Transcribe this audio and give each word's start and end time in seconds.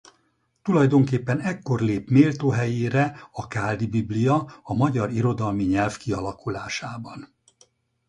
Tulajdonképpen 0.61 1.39
ekkor 1.39 1.81
lép 1.81 2.09
méltó 2.09 2.49
helyére 2.49 3.27
a 3.31 3.47
Káldi 3.47 3.85
Biblia 3.87 4.59
a 4.63 4.73
magyar 4.73 5.11
irodalmi 5.11 5.63
nyelv 5.63 5.97
kialakulásában. 5.97 7.33